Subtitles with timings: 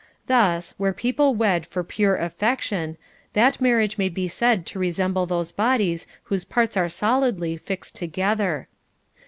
[0.25, 2.97] Thus, where people wed for pure affection,
[3.33, 8.67] that marriage may be said to resemble those bodies whose parts are solidly fixed together.